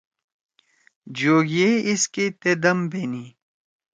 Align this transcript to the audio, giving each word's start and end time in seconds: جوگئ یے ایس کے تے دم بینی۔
جوگئ 1.17 1.47
یے 1.55 1.69
ایس 1.87 2.03
کے 2.13 2.25
تے 2.41 2.51
دم 2.63 2.77
بینی۔ 2.91 3.25